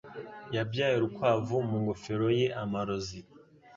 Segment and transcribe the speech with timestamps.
[0.55, 3.19] Yabyaye urukwavu mu ngofero ye amarozi.